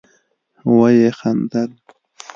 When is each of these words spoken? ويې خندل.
ويې 0.77 1.09
خندل. 1.19 1.71